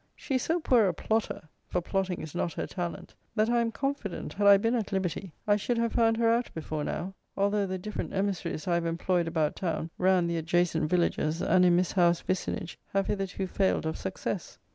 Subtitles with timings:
[0.15, 3.71] She is so poor a plotter, (for plotting is not her talent,) that I am
[3.71, 7.67] confident, had I been at liberty, I should have found her out before now; although
[7.67, 11.91] the different emissaries I have employed about town, round the adjacent villages, and in Miss
[11.91, 14.57] Howe's vicinage, have hitherto failed of success.